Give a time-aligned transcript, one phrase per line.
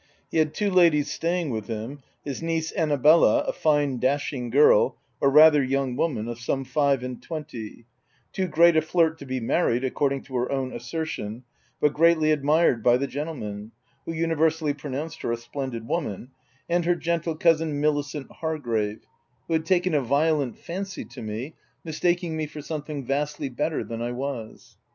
[0.31, 4.97] He had two ladies staying with him, his niece An nabella, a fine dashing girl,
[5.19, 7.85] or rather young woman, of some five and twenty,
[8.33, 11.43] too great a flirt to be married, according to her own asser tion,
[11.79, 13.73] but greatly admired by the gentlemen,
[14.07, 16.31] who universally pronounced her a splendid woman,—
[16.67, 19.03] and her gentle cousin Milicent Har grave,
[19.47, 24.01] who had taken a violent fancy to me, mistaking me for something vastly better than
[24.01, 24.77] o 3 298 THE TENANT I was.